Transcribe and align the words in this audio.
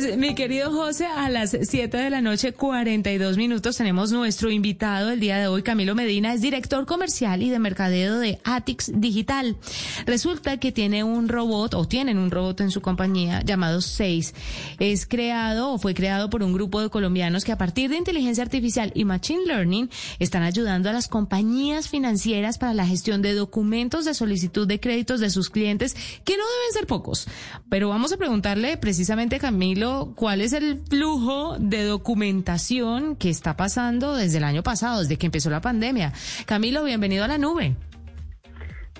Pues 0.00 0.16
mi 0.16 0.34
querido 0.34 0.72
José, 0.72 1.04
a 1.04 1.28
las 1.28 1.54
7 1.60 1.94
de 1.94 2.08
la 2.08 2.22
noche, 2.22 2.52
42 2.54 3.36
minutos, 3.36 3.76
tenemos 3.76 4.10
nuestro 4.12 4.50
invitado 4.50 5.10
el 5.10 5.20
día 5.20 5.36
de 5.36 5.46
hoy, 5.46 5.62
Camilo 5.62 5.94
Medina, 5.94 6.32
es 6.32 6.40
director 6.40 6.86
comercial 6.86 7.42
y 7.42 7.50
de 7.50 7.58
mercadeo 7.58 8.18
de 8.18 8.40
Atix 8.44 8.90
Digital. 8.94 9.58
Resulta 10.06 10.56
que 10.56 10.72
tiene 10.72 11.04
un 11.04 11.28
robot, 11.28 11.74
o 11.74 11.86
tienen 11.86 12.16
un 12.16 12.30
robot 12.30 12.62
en 12.62 12.70
su 12.70 12.80
compañía 12.80 13.42
llamado 13.42 13.82
Seis. 13.82 14.34
Es 14.78 15.04
creado 15.04 15.70
o 15.70 15.78
fue 15.78 15.92
creado 15.92 16.30
por 16.30 16.42
un 16.42 16.54
grupo 16.54 16.80
de 16.80 16.88
colombianos 16.88 17.44
que 17.44 17.52
a 17.52 17.58
partir 17.58 17.90
de 17.90 17.98
inteligencia 17.98 18.42
artificial 18.42 18.92
y 18.94 19.04
machine 19.04 19.44
learning 19.44 19.90
están 20.18 20.44
ayudando 20.44 20.88
a 20.88 20.94
las 20.94 21.08
compañías 21.08 21.90
financieras 21.90 22.56
para 22.56 22.72
la 22.72 22.86
gestión 22.86 23.20
de 23.20 23.34
documentos 23.34 24.06
de 24.06 24.14
solicitud 24.14 24.66
de 24.66 24.80
créditos 24.80 25.20
de 25.20 25.28
sus 25.28 25.50
clientes, 25.50 25.94
que 26.24 26.38
no 26.38 26.44
deben 26.44 26.72
ser 26.72 26.86
pocos. 26.86 27.26
Pero 27.68 27.90
vamos 27.90 28.14
a 28.14 28.16
preguntarle 28.16 28.78
precisamente, 28.78 29.38
Camilo, 29.38 29.89
cuál 30.14 30.40
es 30.40 30.52
el 30.52 30.80
flujo 30.88 31.56
de 31.58 31.84
documentación 31.84 33.16
que 33.16 33.30
está 33.30 33.56
pasando 33.56 34.14
desde 34.14 34.38
el 34.38 34.44
año 34.44 34.62
pasado, 34.62 35.00
desde 35.00 35.16
que 35.16 35.26
empezó 35.26 35.50
la 35.50 35.60
pandemia. 35.60 36.12
Camilo, 36.46 36.84
bienvenido 36.84 37.24
a 37.24 37.28
la 37.28 37.38
nube. 37.38 37.76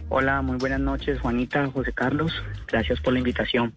Hola, 0.08 0.42
muy 0.42 0.56
buenas 0.56 0.80
noches, 0.80 1.20
Juanita, 1.20 1.68
José 1.68 1.92
Carlos. 1.92 2.32
Gracias 2.66 3.00
por 3.00 3.12
la 3.12 3.20
invitación. 3.20 3.74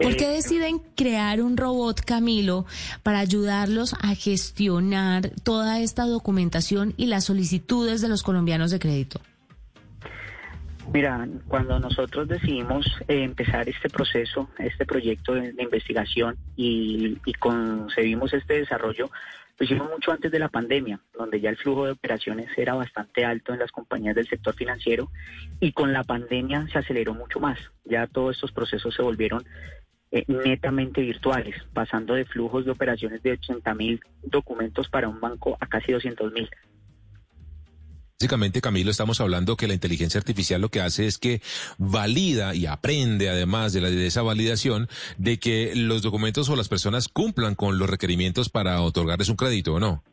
¿Por 0.00 0.16
qué 0.16 0.26
eh, 0.26 0.36
deciden 0.36 0.80
crear 0.96 1.40
un 1.40 1.56
robot, 1.56 2.00
Camilo, 2.02 2.66
para 3.02 3.18
ayudarlos 3.18 3.94
a 4.00 4.14
gestionar 4.14 5.30
toda 5.42 5.80
esta 5.80 6.04
documentación 6.04 6.94
y 6.96 7.06
las 7.06 7.24
solicitudes 7.24 8.00
de 8.00 8.08
los 8.08 8.22
colombianos 8.22 8.70
de 8.70 8.78
crédito? 8.78 9.20
Mira, 10.92 11.26
cuando 11.48 11.78
nosotros 11.78 12.28
decidimos 12.28 12.84
eh, 13.08 13.22
empezar 13.22 13.66
este 13.66 13.88
proceso, 13.88 14.50
este 14.58 14.84
proyecto 14.84 15.32
de, 15.32 15.54
investigación 15.58 16.36
y, 16.54 17.16
concebimos 17.38 18.34
este 18.34 18.58
desarrollo, 18.58 19.10
lo 19.58 19.64
hicimos 19.64 19.88
mucho 19.88 20.12
antes 20.12 20.30
de 20.30 20.38
la 20.38 20.50
pandemia, 20.50 21.00
donde 21.16 21.40
ya 21.40 21.48
el 21.48 21.56
flujo 21.56 21.86
de 21.86 21.92
operaciones 21.92 22.50
era 22.58 22.74
bastante 22.74 23.24
alto 23.24 23.54
en 23.54 23.60
las 23.60 23.72
compañías 23.72 24.14
del 24.14 24.28
sector 24.28 24.54
financiero 24.54 25.10
y 25.60 25.72
con 25.72 25.94
la 25.94 26.04
pandemia 26.04 26.66
se 26.70 26.78
aceleró 26.78 27.14
mucho 27.14 27.40
más. 27.40 27.58
Ya 27.84 28.06
todos 28.06 28.36
estos 28.36 28.52
procesos 28.52 28.94
se 28.94 29.02
volvieron 29.02 29.44
eh, 30.10 30.24
netamente 30.28 31.00
virtuales, 31.00 31.56
pasando 31.72 32.12
de 32.12 32.26
flujos 32.26 32.66
de 32.66 32.70
operaciones 32.70 33.22
de 33.22 33.32
80 33.32 33.74
mil 33.74 34.00
documentos 34.22 34.90
para 34.90 35.08
un 35.08 35.20
banco 35.20 35.56
a 35.58 35.66
casi 35.68 35.92
200 35.92 36.32
mil. 36.32 36.50
Básicamente, 38.22 38.60
Camilo, 38.60 38.92
estamos 38.92 39.20
hablando 39.20 39.56
que 39.56 39.66
la 39.66 39.74
inteligencia 39.74 40.16
artificial 40.16 40.60
lo 40.60 40.68
que 40.68 40.80
hace 40.80 41.08
es 41.08 41.18
que 41.18 41.40
valida 41.76 42.54
y 42.54 42.66
aprende, 42.66 43.28
además 43.28 43.72
de, 43.72 43.80
la, 43.80 43.90
de 43.90 44.06
esa 44.06 44.22
validación, 44.22 44.86
de 45.18 45.40
que 45.40 45.72
los 45.74 46.02
documentos 46.02 46.48
o 46.48 46.54
las 46.54 46.68
personas 46.68 47.08
cumplan 47.08 47.56
con 47.56 47.80
los 47.80 47.90
requerimientos 47.90 48.48
para 48.48 48.80
otorgarles 48.80 49.28
un 49.28 49.34
crédito, 49.34 49.74
¿o 49.74 49.80
no? 49.80 50.04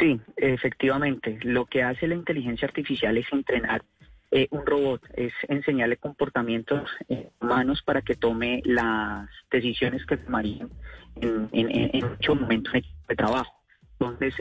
Sí, 0.00 0.20
efectivamente. 0.36 1.38
Lo 1.42 1.66
que 1.66 1.84
hace 1.84 2.08
la 2.08 2.16
inteligencia 2.16 2.66
artificial 2.66 3.16
es 3.18 3.26
entrenar 3.30 3.84
eh, 4.32 4.48
un 4.50 4.66
robot, 4.66 5.00
es 5.14 5.32
enseñarle 5.46 5.96
comportamientos 5.96 6.90
eh, 7.08 7.28
humanos 7.40 7.82
para 7.84 8.02
que 8.02 8.16
tome 8.16 8.62
las 8.64 9.28
decisiones 9.48 10.04
que 10.06 10.16
tomarían 10.16 10.70
en, 11.20 11.48
en, 11.52 11.90
en, 11.94 12.08
muchos 12.08 12.40
momentos 12.40 12.72
de 13.08 13.14
trabajo. 13.14 13.62
Entonces, 14.00 14.34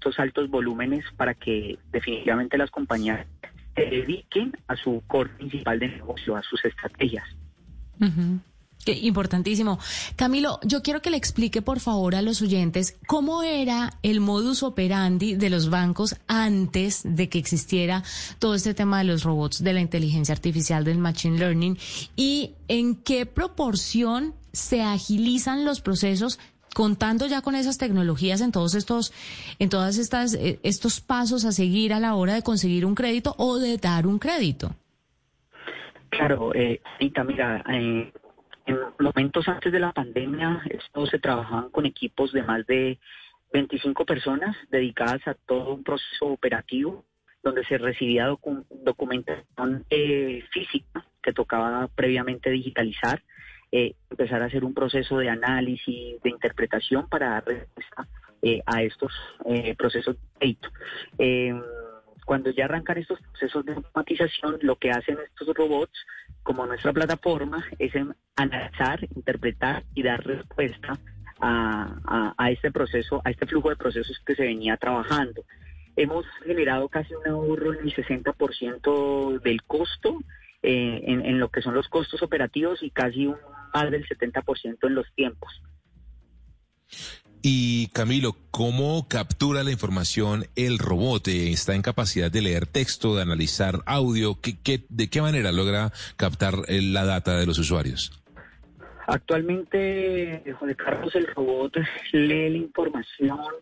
estos 0.00 0.18
altos 0.18 0.48
volúmenes 0.48 1.04
para 1.18 1.34
que 1.34 1.78
definitivamente 1.92 2.56
las 2.56 2.70
compañías 2.70 3.26
se 3.76 3.82
dediquen 3.82 4.56
a 4.66 4.74
su 4.74 5.02
core 5.06 5.28
principal 5.36 5.78
de 5.78 5.88
negocio, 5.88 6.36
a 6.36 6.42
sus 6.42 6.64
estrategias. 6.64 7.24
Qué 8.82 8.92
importantísimo. 8.92 9.78
Camilo, 10.16 10.58
yo 10.62 10.82
quiero 10.82 11.02
que 11.02 11.10
le 11.10 11.18
explique 11.18 11.60
por 11.60 11.80
favor 11.80 12.14
a 12.14 12.22
los 12.22 12.40
oyentes 12.40 12.96
cómo 13.06 13.42
era 13.42 13.92
el 14.02 14.20
modus 14.20 14.62
operandi 14.62 15.34
de 15.34 15.50
los 15.50 15.68
bancos 15.68 16.16
antes 16.26 17.02
de 17.04 17.28
que 17.28 17.38
existiera 17.38 18.02
todo 18.38 18.54
este 18.54 18.72
tema 18.72 18.98
de 18.98 19.04
los 19.04 19.22
robots, 19.22 19.62
de 19.62 19.74
la 19.74 19.80
inteligencia 19.80 20.32
artificial, 20.32 20.82
del 20.82 20.96
machine 20.96 21.38
learning 21.38 21.76
y 22.16 22.54
en 22.68 22.94
qué 22.94 23.26
proporción 23.26 24.34
se 24.54 24.82
agilizan 24.82 25.66
los 25.66 25.82
procesos 25.82 26.38
contando 26.74 27.26
ya 27.26 27.42
con 27.42 27.54
esas 27.54 27.78
tecnologías 27.78 28.40
en 28.40 28.52
todos 28.52 28.74
estos, 28.74 29.12
en 29.58 29.68
todas 29.68 29.98
estas, 29.98 30.34
eh, 30.34 30.58
estos 30.62 31.00
pasos 31.00 31.44
a 31.44 31.52
seguir 31.52 31.92
a 31.92 32.00
la 32.00 32.14
hora 32.14 32.34
de 32.34 32.42
conseguir 32.42 32.86
un 32.86 32.94
crédito 32.94 33.34
o 33.38 33.58
de 33.58 33.76
dar 33.76 34.06
un 34.06 34.18
crédito. 34.18 34.74
Claro, 36.10 36.52
eh, 36.54 36.80
mira, 37.26 37.64
eh, 37.70 38.12
en 38.66 38.78
momentos 38.98 39.48
antes 39.48 39.72
de 39.72 39.80
la 39.80 39.92
pandemia, 39.92 40.62
esto 40.68 41.06
se 41.06 41.18
trabajaban 41.18 41.70
con 41.70 41.86
equipos 41.86 42.32
de 42.32 42.42
más 42.42 42.66
de 42.66 42.98
25 43.52 44.04
personas 44.04 44.56
dedicadas 44.70 45.26
a 45.26 45.34
todo 45.34 45.74
un 45.74 45.82
proceso 45.82 46.26
operativo 46.26 47.04
donde 47.42 47.64
se 47.64 47.78
recibía 47.78 48.26
documentación 48.84 49.84
eh, 49.88 50.44
física 50.52 51.06
que 51.22 51.32
tocaba 51.32 51.88
previamente 51.88 52.50
digitalizar 52.50 53.22
eh, 53.72 53.94
empezar 54.10 54.42
a 54.42 54.46
hacer 54.46 54.64
un 54.64 54.74
proceso 54.74 55.18
de 55.18 55.28
análisis, 55.28 56.20
de 56.22 56.30
interpretación 56.30 57.08
para 57.08 57.30
dar 57.30 57.44
respuesta 57.46 58.08
eh, 58.42 58.62
a 58.66 58.82
estos 58.82 59.12
eh, 59.46 59.74
procesos 59.76 60.16
de 60.16 60.38
crédito. 60.38 60.68
Em, 61.18 61.62
cuando 62.24 62.50
ya 62.50 62.64
arrancan 62.66 62.98
estos 62.98 63.20
procesos 63.20 63.64
de 63.64 63.74
automatización, 63.74 64.58
lo 64.62 64.76
que 64.76 64.90
hacen 64.90 65.18
estos 65.24 65.54
robots, 65.56 65.98
como 66.42 66.66
nuestra 66.66 66.92
plataforma, 66.92 67.64
es 67.78 67.92
analizar, 68.36 69.02
interpretar 69.14 69.84
y 69.94 70.02
dar 70.02 70.24
respuesta 70.24 70.98
a, 71.40 72.50
este 72.50 72.70
proceso, 72.70 73.20
a 73.24 73.30
este 73.30 73.46
flujo 73.46 73.70
de 73.70 73.76
procesos 73.76 74.20
que 74.24 74.34
se 74.34 74.42
venía 74.42 74.76
trabajando. 74.76 75.44
Hemos 75.96 76.26
generado 76.44 76.88
casi 76.88 77.14
un 77.14 77.26
ahorro 77.26 77.72
en 77.74 77.80
el 77.88 77.94
60% 77.94 79.40
del 79.40 79.62
costo 79.64 80.18
eh, 80.62 81.02
en, 81.06 81.40
lo 81.40 81.48
que 81.48 81.62
son 81.62 81.74
los 81.74 81.88
costos 81.88 82.22
operativos 82.22 82.82
y 82.82 82.90
casi 82.90 83.26
un 83.26 83.36
más 83.74 83.90
del 83.90 84.06
70% 84.06 84.78
en 84.82 84.94
los 84.94 85.06
tiempos. 85.14 85.62
Y 87.42 87.88
Camilo, 87.88 88.36
¿cómo 88.50 89.08
captura 89.08 89.64
la 89.64 89.70
información 89.70 90.44
el 90.56 90.78
robot? 90.78 91.28
¿Está 91.28 91.74
en 91.74 91.80
capacidad 91.80 92.30
de 92.30 92.42
leer 92.42 92.66
texto, 92.66 93.16
de 93.16 93.22
analizar 93.22 93.80
audio? 93.86 94.38
¿Qué, 94.42 94.84
de 94.88 95.08
qué 95.08 95.22
manera 95.22 95.50
logra 95.50 95.90
captar 96.16 96.54
eh, 96.68 96.82
la 96.82 97.06
data 97.06 97.38
de 97.38 97.46
los 97.46 97.58
usuarios? 97.58 98.12
Actualmente, 99.06 100.44
Juan 100.58 100.74
Carlos, 100.74 101.14
el 101.16 101.26
robot 101.28 101.76
lee 102.12 102.50
la 102.50 102.58
información 102.58 103.54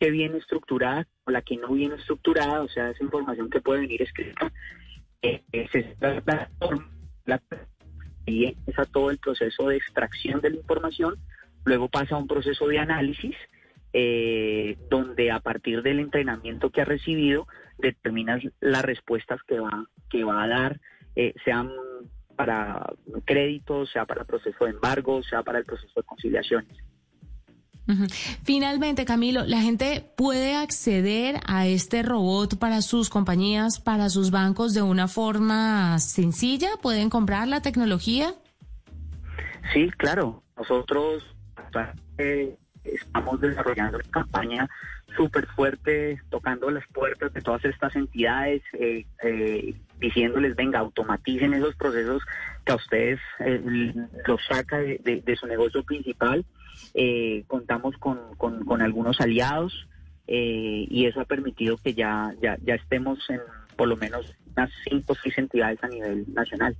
que 0.00 0.10
viene 0.10 0.38
estructurada 0.38 1.06
o 1.24 1.30
la 1.30 1.42
que 1.42 1.56
no 1.58 1.68
viene 1.72 1.96
estructurada, 1.96 2.62
o 2.62 2.68
sea, 2.68 2.90
esa 2.90 3.04
información 3.04 3.50
que 3.50 3.60
puede 3.60 3.82
venir 3.82 4.02
escrita. 4.02 4.50
Eh, 5.20 5.42
es 5.52 5.70
la 6.00 6.20
plataforma, 6.20 6.90
la 7.26 7.40
y 8.26 8.46
empieza 8.46 8.84
todo 8.86 9.10
el 9.10 9.18
proceso 9.18 9.68
de 9.68 9.76
extracción 9.76 10.40
de 10.40 10.50
la 10.50 10.56
información, 10.56 11.16
luego 11.64 11.88
pasa 11.88 12.14
a 12.14 12.18
un 12.18 12.26
proceso 12.26 12.66
de 12.68 12.78
análisis, 12.78 13.36
eh, 13.92 14.78
donde 14.88 15.30
a 15.30 15.40
partir 15.40 15.82
del 15.82 16.00
entrenamiento 16.00 16.70
que 16.70 16.80
ha 16.80 16.84
recibido 16.84 17.46
determinas 17.78 18.42
las 18.60 18.82
respuestas 18.82 19.42
que 19.42 19.58
va, 19.58 19.86
que 20.08 20.24
va 20.24 20.42
a 20.42 20.48
dar, 20.48 20.80
eh, 21.14 21.34
sean 21.44 21.70
para 22.36 22.86
créditos, 23.24 23.90
sea 23.90 24.06
para 24.06 24.22
el 24.22 24.26
proceso 24.26 24.64
de 24.64 24.70
embargo, 24.70 25.22
sea 25.22 25.42
para 25.42 25.58
el 25.58 25.64
proceso 25.64 25.92
de 25.96 26.02
conciliaciones. 26.04 26.81
Finalmente, 28.44 29.04
Camilo, 29.04 29.44
¿la 29.44 29.60
gente 29.60 30.04
puede 30.16 30.54
acceder 30.54 31.40
a 31.46 31.66
este 31.66 32.02
robot 32.02 32.58
para 32.58 32.80
sus 32.80 33.10
compañías, 33.10 33.80
para 33.80 34.08
sus 34.08 34.30
bancos 34.30 34.72
de 34.72 34.82
una 34.82 35.08
forma 35.08 35.98
sencilla? 35.98 36.70
¿Pueden 36.80 37.10
comprar 37.10 37.48
la 37.48 37.60
tecnología? 37.60 38.34
Sí, 39.72 39.90
claro. 39.96 40.42
Nosotros 40.56 41.24
estamos 42.84 43.40
desarrollando 43.40 43.98
una 43.98 44.10
campaña 44.10 44.68
súper 45.16 45.46
fuerte, 45.48 46.20
tocando 46.30 46.70
las 46.70 46.86
puertas 46.88 47.32
de 47.32 47.40
todas 47.40 47.64
estas 47.64 47.94
entidades, 47.96 48.62
eh, 48.72 49.04
eh, 49.22 49.74
diciéndoles, 50.02 50.54
venga, 50.54 50.80
automaticen 50.80 51.54
esos 51.54 51.74
procesos 51.76 52.22
que 52.66 52.72
a 52.72 52.76
ustedes 52.76 53.18
los 54.26 54.40
saca 54.46 54.78
de 54.78 55.36
su 55.36 55.46
negocio 55.46 55.82
principal 55.82 56.44
eh, 56.94 57.44
contamos 57.46 57.96
con, 57.96 58.18
con, 58.36 58.82
algunos 58.82 59.20
aliados 59.20 59.88
eh, 60.26 60.86
y 60.88 61.06
eso 61.06 61.20
ha 61.20 61.24
permitido 61.24 61.76
que 61.78 61.94
ya, 61.94 62.34
ya, 62.40 62.56
ya 62.62 62.74
estemos 62.74 63.18
en 63.30 63.40
por 63.76 63.88
lo 63.88 63.96
menos 63.96 64.34
unas 64.54 64.70
cinco 64.84 65.12
o 65.12 65.16
seis 65.16 65.36
entidades 65.38 65.82
a 65.82 65.88
nivel 65.88 66.26
nacional. 66.34 66.76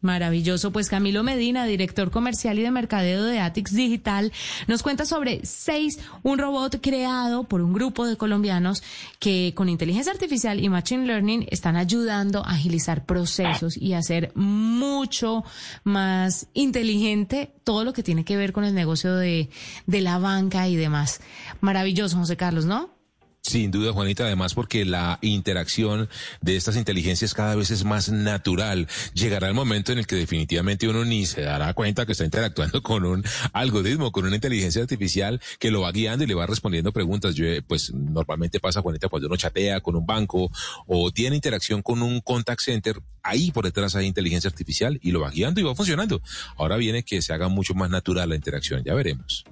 Maravilloso. 0.00 0.72
Pues 0.72 0.88
Camilo 0.88 1.22
Medina, 1.22 1.66
director 1.66 2.10
comercial 2.10 2.58
y 2.58 2.62
de 2.62 2.70
mercadeo 2.70 3.22
de 3.22 3.40
Atix 3.40 3.74
Digital, 3.74 4.32
nos 4.66 4.82
cuenta 4.82 5.04
sobre 5.04 5.44
Seis, 5.44 5.98
un 6.22 6.38
robot 6.38 6.80
creado 6.80 7.44
por 7.44 7.60
un 7.60 7.74
grupo 7.74 8.06
de 8.06 8.16
colombianos 8.16 8.82
que 9.18 9.52
con 9.54 9.68
inteligencia 9.68 10.12
artificial 10.12 10.58
y 10.58 10.70
machine 10.70 11.06
learning 11.06 11.46
están 11.50 11.76
ayudando 11.76 12.44
a 12.46 12.52
agilizar 12.52 13.04
procesos 13.04 13.76
y 13.76 13.92
hacer 13.92 14.32
mucho 14.34 15.44
más 15.84 16.46
inteligente 16.54 17.52
todo 17.64 17.84
lo 17.84 17.92
que 17.92 18.02
tiene 18.02 18.24
que 18.24 18.38
ver 18.38 18.52
con 18.52 18.64
el 18.64 18.74
negocio 18.74 19.14
de, 19.14 19.50
de 19.86 20.00
la 20.00 20.18
banca 20.18 20.66
y 20.66 20.76
demás. 20.76 21.20
Maravilloso, 21.60 22.16
José 22.16 22.38
Carlos, 22.38 22.64
¿no? 22.64 22.99
Sin 23.42 23.70
duda, 23.70 23.92
Juanita, 23.92 24.24
además 24.24 24.52
porque 24.52 24.84
la 24.84 25.18
interacción 25.22 26.10
de 26.42 26.56
estas 26.56 26.76
inteligencias 26.76 27.32
cada 27.32 27.54
vez 27.54 27.70
es 27.70 27.84
más 27.84 28.10
natural. 28.10 28.86
Llegará 29.14 29.48
el 29.48 29.54
momento 29.54 29.92
en 29.92 29.98
el 29.98 30.06
que 30.06 30.16
definitivamente 30.16 30.86
uno 30.86 31.06
ni 31.06 31.24
se 31.24 31.40
dará 31.40 31.72
cuenta 31.72 32.04
que 32.04 32.12
está 32.12 32.24
interactuando 32.24 32.82
con 32.82 33.06
un 33.06 33.24
algoritmo, 33.54 34.12
con 34.12 34.26
una 34.26 34.34
inteligencia 34.34 34.82
artificial 34.82 35.40
que 35.58 35.70
lo 35.70 35.80
va 35.80 35.90
guiando 35.90 36.24
y 36.24 36.26
le 36.26 36.34
va 36.34 36.46
respondiendo 36.46 36.92
preguntas. 36.92 37.34
Yo, 37.34 37.46
pues 37.66 37.94
normalmente 37.94 38.60
pasa, 38.60 38.82
Juanita, 38.82 39.08
cuando 39.08 39.26
uno 39.28 39.36
chatea 39.36 39.80
con 39.80 39.96
un 39.96 40.04
banco 40.04 40.50
o 40.86 41.10
tiene 41.10 41.34
interacción 41.34 41.80
con 41.80 42.02
un 42.02 42.20
contact 42.20 42.60
center, 42.60 43.00
ahí 43.22 43.52
por 43.52 43.64
detrás 43.64 43.96
hay 43.96 44.06
inteligencia 44.06 44.48
artificial 44.48 44.98
y 45.02 45.12
lo 45.12 45.20
va 45.20 45.30
guiando 45.30 45.60
y 45.60 45.64
va 45.64 45.74
funcionando. 45.74 46.20
Ahora 46.56 46.76
viene 46.76 47.04
que 47.04 47.22
se 47.22 47.32
haga 47.32 47.48
mucho 47.48 47.74
más 47.74 47.88
natural 47.88 48.28
la 48.28 48.36
interacción, 48.36 48.84
ya 48.84 48.92
veremos. 48.92 49.44